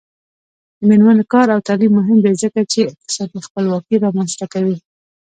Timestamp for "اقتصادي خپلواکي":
2.91-3.95